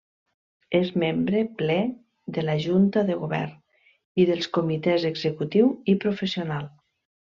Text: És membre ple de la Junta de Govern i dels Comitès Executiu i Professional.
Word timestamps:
És 0.77 0.87
membre 1.03 1.41
ple 1.59 1.75
de 2.39 2.45
la 2.49 2.57
Junta 2.65 3.05
de 3.11 3.19
Govern 3.21 3.55
i 4.25 4.29
dels 4.33 4.53
Comitès 4.59 5.09
Executiu 5.15 5.75
i 5.97 6.01
Professional. 6.05 6.71